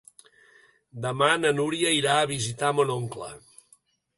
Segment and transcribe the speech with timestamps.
[1.03, 3.29] Demà na Núria irà a visitar mon oncle.